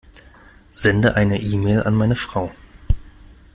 Sende 0.71 1.13
eine 1.13 1.39
E-Mail 1.39 1.83
an 1.83 1.93
meine 1.93 2.15
Frau. 2.15 2.49